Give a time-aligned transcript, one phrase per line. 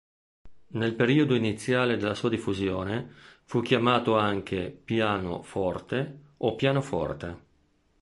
[0.69, 3.13] Nel periodo iniziale della sua diffusione
[3.43, 7.37] fu chiamato anche piano-forte o pianoforte.